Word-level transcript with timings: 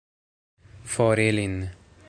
For 0.93 1.21
ilin! 1.27 1.57